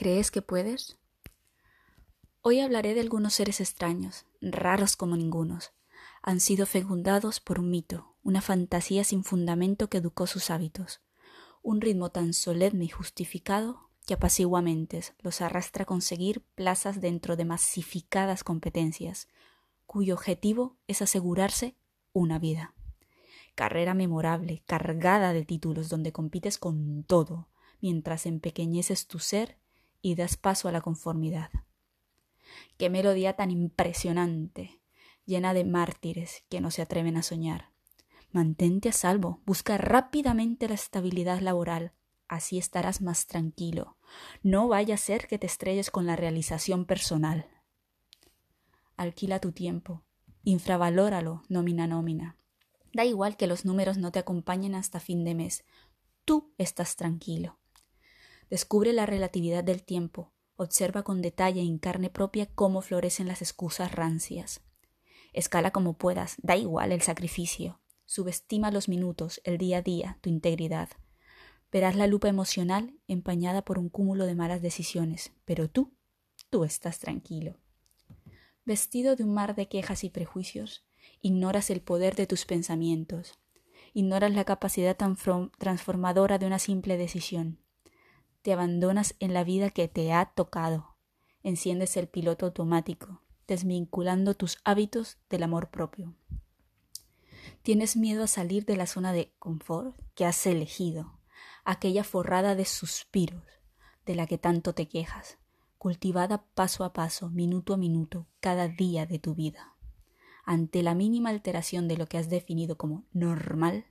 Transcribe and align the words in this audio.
¿Crees 0.00 0.30
que 0.30 0.40
puedes? 0.40 0.96
Hoy 2.40 2.60
hablaré 2.60 2.94
de 2.94 3.02
algunos 3.02 3.34
seres 3.34 3.60
extraños, 3.60 4.24
raros 4.40 4.96
como 4.96 5.14
ningunos. 5.14 5.72
Han 6.22 6.40
sido 6.40 6.64
fecundados 6.64 7.38
por 7.38 7.60
un 7.60 7.70
mito, 7.70 8.14
una 8.22 8.40
fantasía 8.40 9.04
sin 9.04 9.24
fundamento 9.24 9.90
que 9.90 9.98
educó 9.98 10.26
sus 10.26 10.48
hábitos, 10.48 11.02
un 11.60 11.82
ritmo 11.82 12.08
tan 12.08 12.32
solemne 12.32 12.86
y 12.86 12.88
justificado 12.88 13.90
que 14.06 14.14
apaciguamente 14.14 15.02
los 15.18 15.42
arrastra 15.42 15.82
a 15.82 15.86
conseguir 15.86 16.46
plazas 16.54 17.02
dentro 17.02 17.36
de 17.36 17.44
masificadas 17.44 18.42
competencias, 18.42 19.28
cuyo 19.84 20.14
objetivo 20.14 20.78
es 20.86 21.02
asegurarse 21.02 21.76
una 22.14 22.38
vida. 22.38 22.74
Carrera 23.54 23.92
memorable, 23.92 24.62
cargada 24.64 25.34
de 25.34 25.44
títulos 25.44 25.90
donde 25.90 26.10
compites 26.10 26.56
con 26.56 27.04
todo, 27.04 27.50
mientras 27.82 28.24
empequeñeces 28.24 29.06
tu 29.06 29.18
ser 29.18 29.60
y 30.02 30.14
das 30.14 30.36
paso 30.36 30.68
a 30.68 30.72
la 30.72 30.80
conformidad. 30.80 31.50
Qué 32.76 32.90
melodía 32.90 33.34
tan 33.34 33.50
impresionante, 33.50 34.80
llena 35.26 35.54
de 35.54 35.64
mártires 35.64 36.44
que 36.48 36.60
no 36.60 36.70
se 36.70 36.82
atreven 36.82 37.16
a 37.16 37.22
soñar. 37.22 37.70
Mantente 38.32 38.88
a 38.88 38.92
salvo, 38.92 39.40
busca 39.44 39.76
rápidamente 39.78 40.68
la 40.68 40.74
estabilidad 40.74 41.40
laboral, 41.40 41.92
así 42.28 42.58
estarás 42.58 43.00
más 43.00 43.26
tranquilo. 43.26 43.96
No 44.42 44.68
vaya 44.68 44.94
a 44.94 44.98
ser 44.98 45.26
que 45.26 45.38
te 45.38 45.46
estrelles 45.46 45.90
con 45.90 46.06
la 46.06 46.16
realización 46.16 46.84
personal. 46.84 47.46
Alquila 48.96 49.40
tu 49.40 49.52
tiempo, 49.52 50.02
infravalóralo 50.42 51.42
nómina 51.48 51.86
nómina. 51.86 52.36
Da 52.92 53.04
igual 53.04 53.36
que 53.36 53.46
los 53.46 53.64
números 53.64 53.98
no 53.98 54.10
te 54.10 54.18
acompañen 54.18 54.74
hasta 54.74 55.00
fin 55.00 55.24
de 55.24 55.34
mes. 55.34 55.64
Tú 56.24 56.52
estás 56.58 56.96
tranquilo. 56.96 57.59
Descubre 58.50 58.92
la 58.92 59.06
relatividad 59.06 59.62
del 59.62 59.84
tiempo. 59.84 60.32
Observa 60.56 61.04
con 61.04 61.22
detalle 61.22 61.62
en 61.62 61.78
carne 61.78 62.10
propia 62.10 62.46
cómo 62.46 62.82
florecen 62.82 63.28
las 63.28 63.42
excusas 63.42 63.92
rancias. 63.92 64.60
Escala 65.32 65.70
como 65.70 65.94
puedas, 65.94 66.34
da 66.42 66.56
igual 66.56 66.90
el 66.90 67.00
sacrificio. 67.00 67.80
Subestima 68.06 68.72
los 68.72 68.88
minutos, 68.88 69.40
el 69.44 69.56
día 69.56 69.78
a 69.78 69.82
día, 69.82 70.18
tu 70.20 70.28
integridad. 70.28 70.88
Verás 71.70 71.94
la 71.94 72.08
lupa 72.08 72.28
emocional 72.28 72.98
empañada 73.06 73.62
por 73.62 73.78
un 73.78 73.88
cúmulo 73.88 74.26
de 74.26 74.34
malas 74.34 74.60
decisiones, 74.60 75.32
pero 75.44 75.70
tú, 75.70 75.94
tú 76.50 76.64
estás 76.64 76.98
tranquilo. 76.98 77.56
Vestido 78.64 79.14
de 79.14 79.22
un 79.22 79.32
mar 79.32 79.54
de 79.54 79.68
quejas 79.68 80.02
y 80.02 80.10
prejuicios, 80.10 80.84
ignoras 81.20 81.70
el 81.70 81.80
poder 81.80 82.16
de 82.16 82.26
tus 82.26 82.44
pensamientos, 82.46 83.38
ignoras 83.94 84.34
la 84.34 84.44
capacidad 84.44 84.96
tan 84.96 85.16
transformadora 85.58 86.38
de 86.38 86.46
una 86.46 86.58
simple 86.58 86.96
decisión. 86.96 87.60
Te 88.42 88.52
abandonas 88.52 89.14
en 89.18 89.34
la 89.34 89.44
vida 89.44 89.70
que 89.70 89.86
te 89.88 90.12
ha 90.12 90.24
tocado, 90.24 90.96
enciendes 91.42 91.96
el 91.96 92.08
piloto 92.08 92.46
automático, 92.46 93.20
desvinculando 93.46 94.34
tus 94.34 94.58
hábitos 94.64 95.18
del 95.28 95.42
amor 95.42 95.70
propio. 95.70 96.14
Tienes 97.62 97.96
miedo 97.96 98.24
a 98.24 98.28
salir 98.28 98.64
de 98.64 98.76
la 98.76 98.86
zona 98.86 99.12
de 99.12 99.34
confort 99.38 100.00
que 100.14 100.24
has 100.24 100.46
elegido, 100.46 101.18
aquella 101.64 102.04
forrada 102.04 102.54
de 102.54 102.64
suspiros 102.64 103.44
de 104.06 104.14
la 104.14 104.26
que 104.26 104.38
tanto 104.38 104.74
te 104.74 104.88
quejas, 104.88 105.38
cultivada 105.76 106.46
paso 106.54 106.84
a 106.84 106.92
paso, 106.92 107.28
minuto 107.28 107.74
a 107.74 107.76
minuto, 107.76 108.26
cada 108.40 108.68
día 108.68 109.06
de 109.06 109.18
tu 109.18 109.34
vida. 109.34 109.76
Ante 110.44 110.82
la 110.82 110.94
mínima 110.94 111.28
alteración 111.28 111.88
de 111.88 111.96
lo 111.96 112.06
que 112.06 112.18
has 112.18 112.30
definido 112.30 112.78
como 112.78 113.04
normal, 113.12 113.86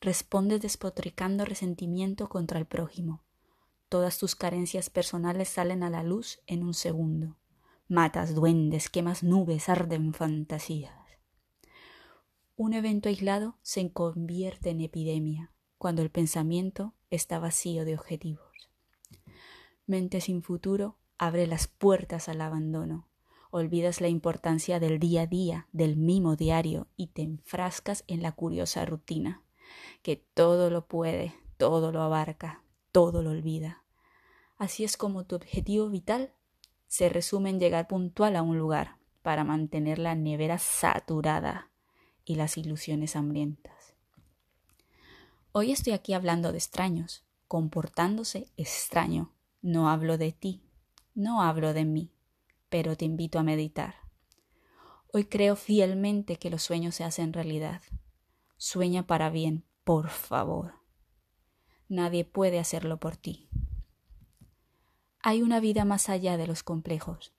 respondes 0.00 0.60
despotricando 0.60 1.44
resentimiento 1.44 2.28
contra 2.28 2.58
el 2.58 2.66
prójimo. 2.66 3.25
Todas 3.88 4.18
tus 4.18 4.34
carencias 4.34 4.90
personales 4.90 5.48
salen 5.48 5.82
a 5.82 5.90
la 5.90 6.02
luz 6.02 6.40
en 6.46 6.64
un 6.64 6.74
segundo. 6.74 7.36
Matas 7.88 8.34
duendes, 8.34 8.88
quemas 8.88 9.22
nubes, 9.22 9.68
arden 9.68 10.12
fantasías. 10.12 10.92
Un 12.56 12.72
evento 12.72 13.08
aislado 13.08 13.58
se 13.62 13.92
convierte 13.92 14.70
en 14.70 14.80
epidemia 14.80 15.52
cuando 15.78 16.02
el 16.02 16.10
pensamiento 16.10 16.94
está 17.10 17.38
vacío 17.38 17.84
de 17.84 17.94
objetivos. 17.94 18.70
Mente 19.86 20.20
sin 20.20 20.42
futuro 20.42 20.96
abre 21.16 21.46
las 21.46 21.68
puertas 21.68 22.28
al 22.28 22.40
abandono. 22.40 23.08
Olvidas 23.50 24.00
la 24.00 24.08
importancia 24.08 24.80
del 24.80 24.98
día 24.98 25.22
a 25.22 25.26
día, 25.26 25.68
del 25.72 25.96
mimo 25.96 26.34
diario 26.34 26.88
y 26.96 27.08
te 27.08 27.22
enfrascas 27.22 28.02
en 28.08 28.20
la 28.20 28.32
curiosa 28.32 28.84
rutina, 28.84 29.42
que 30.02 30.16
todo 30.16 30.70
lo 30.70 30.88
puede, 30.88 31.34
todo 31.56 31.92
lo 31.92 32.02
abarca, 32.02 32.64
todo 32.90 33.22
lo 33.22 33.30
olvida. 33.30 33.84
Así 34.56 34.84
es 34.84 34.96
como 34.96 35.24
tu 35.24 35.36
objetivo 35.36 35.88
vital 35.88 36.32
se 36.86 37.08
resume 37.08 37.50
en 37.50 37.60
llegar 37.60 37.88
puntual 37.88 38.36
a 38.36 38.42
un 38.42 38.58
lugar 38.58 38.96
para 39.22 39.44
mantener 39.44 39.98
la 39.98 40.14
nevera 40.14 40.58
saturada 40.58 41.70
y 42.24 42.36
las 42.36 42.56
ilusiones 42.56 43.16
hambrientas. 43.16 43.94
Hoy 45.52 45.72
estoy 45.72 45.92
aquí 45.94 46.12
hablando 46.12 46.52
de 46.52 46.58
extraños, 46.58 47.24
comportándose 47.48 48.50
extraño. 48.56 49.32
No 49.62 49.88
hablo 49.88 50.16
de 50.16 50.32
ti, 50.32 50.62
no 51.14 51.42
hablo 51.42 51.72
de 51.72 51.84
mí, 51.84 52.12
pero 52.68 52.96
te 52.96 53.04
invito 53.04 53.38
a 53.38 53.42
meditar. 53.42 53.96
Hoy 55.12 55.24
creo 55.24 55.56
fielmente 55.56 56.36
que 56.36 56.50
los 56.50 56.62
sueños 56.62 56.94
se 56.94 57.04
hacen 57.04 57.32
realidad. 57.32 57.82
Sueña 58.58 59.06
para 59.06 59.30
bien, 59.30 59.64
por 59.82 60.08
favor. 60.08 60.74
Nadie 61.88 62.24
puede 62.24 62.58
hacerlo 62.58 62.98
por 62.98 63.16
ti. 63.16 63.48
Hay 65.28 65.42
una 65.42 65.58
vida 65.58 65.84
más 65.84 66.08
allá 66.08 66.36
de 66.36 66.46
los 66.46 66.62
complejos. 66.62 67.34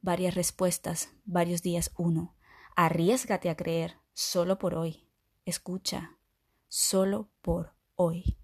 Varias 0.00 0.34
respuestas, 0.34 1.10
varios 1.26 1.60
días 1.60 1.92
uno. 1.98 2.34
Arriesgate 2.76 3.50
a 3.50 3.56
creer, 3.58 3.98
solo 4.14 4.58
por 4.58 4.74
hoy. 4.74 5.06
Escucha, 5.44 6.16
solo 6.68 7.28
por 7.42 7.74
hoy. 7.94 8.38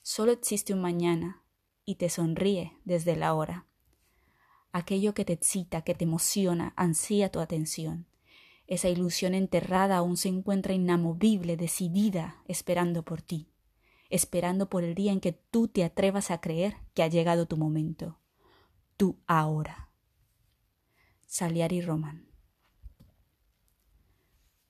Solo 0.00 0.32
existe 0.32 0.72
un 0.72 0.80
mañana 0.80 1.42
y 1.84 1.96
te 1.96 2.08
sonríe 2.08 2.72
desde 2.86 3.16
la 3.16 3.34
hora. 3.34 3.66
Aquello 4.72 5.12
que 5.12 5.26
te 5.26 5.34
excita, 5.34 5.82
que 5.82 5.94
te 5.94 6.04
emociona, 6.04 6.72
ansía 6.74 7.30
tu 7.30 7.38
atención. 7.38 8.06
Esa 8.66 8.88
ilusión 8.88 9.34
enterrada 9.34 9.98
aún 9.98 10.16
se 10.16 10.30
encuentra 10.30 10.72
inamovible, 10.72 11.58
decidida, 11.58 12.42
esperando 12.46 13.02
por 13.02 13.20
ti, 13.20 13.50
esperando 14.08 14.70
por 14.70 14.84
el 14.84 14.94
día 14.94 15.12
en 15.12 15.20
que 15.20 15.32
tú 15.32 15.68
te 15.68 15.84
atrevas 15.84 16.30
a 16.30 16.40
creer 16.40 16.76
que 16.94 17.02
ha 17.02 17.08
llegado 17.08 17.44
tu 17.44 17.58
momento, 17.58 18.20
tú 19.02 19.20
ahora. 19.26 19.90
Saliari 21.26 21.80
Roman. 21.80 22.28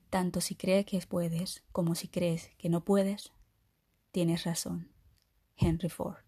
Tanto 0.09 0.41
si 0.41 0.55
crees 0.55 0.87
que 0.87 0.99
puedes 1.07 1.63
como 1.71 1.93
si 1.93 2.07
crees 2.07 2.49
que 2.57 2.67
no 2.67 2.83
puedes, 2.83 3.31
tienes 4.11 4.43
razón. 4.43 4.91
Henry 5.55 5.89
Ford. 5.89 6.25